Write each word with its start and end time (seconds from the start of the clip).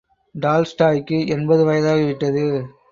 டால்ஸ்டாய்க்கு 0.35 1.27
எண்பது 1.27 1.65
வயதாகிவிட்டது. 1.69 2.45